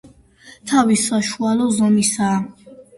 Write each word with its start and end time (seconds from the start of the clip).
თავი 0.71 0.97
საშუალო 1.03 1.71
ზომისაა. 1.79 2.45